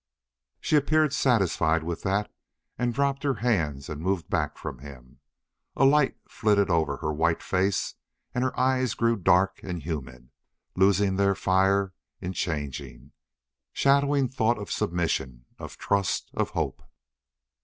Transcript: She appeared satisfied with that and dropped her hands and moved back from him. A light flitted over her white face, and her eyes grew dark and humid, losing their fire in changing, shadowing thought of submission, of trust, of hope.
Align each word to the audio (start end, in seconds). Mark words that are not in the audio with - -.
She 0.59 0.77
appeared 0.77 1.13
satisfied 1.13 1.83
with 1.83 2.01
that 2.01 2.33
and 2.75 2.91
dropped 2.91 3.21
her 3.21 3.35
hands 3.35 3.87
and 3.87 4.01
moved 4.01 4.31
back 4.31 4.57
from 4.57 4.79
him. 4.79 5.19
A 5.75 5.85
light 5.85 6.17
flitted 6.27 6.71
over 6.71 6.97
her 6.97 7.13
white 7.13 7.43
face, 7.43 7.93
and 8.33 8.43
her 8.43 8.59
eyes 8.59 8.95
grew 8.95 9.15
dark 9.15 9.59
and 9.61 9.83
humid, 9.83 10.31
losing 10.75 11.17
their 11.17 11.35
fire 11.35 11.93
in 12.19 12.33
changing, 12.33 13.11
shadowing 13.73 14.27
thought 14.27 14.57
of 14.57 14.71
submission, 14.71 15.45
of 15.59 15.77
trust, 15.77 16.31
of 16.33 16.49
hope. 16.57 16.81